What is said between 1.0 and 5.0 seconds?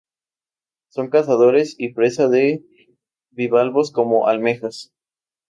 cazadores y presa de bivalvos como almejas.